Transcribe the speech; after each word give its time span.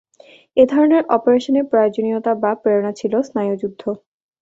এ 0.57 0.63
ধরনের 0.71 1.03
অপারেশনের 1.15 1.65
প্রয়োজনীয়তা 1.71 2.31
বা 2.43 2.51
প্রেরণা 2.61 2.91
ছিল 2.99 3.13
স্নায়ুযুদ্ধ। 3.27 3.81